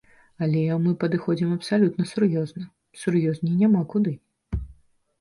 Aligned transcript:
Але 0.45 0.61
мы 0.85 0.93
падыходзім 1.03 1.53
абсалютна 1.57 2.03
сур'ёзна, 2.15 2.67
сур'ёзней 3.05 3.55
няма 3.63 3.89
куды. 3.97 4.19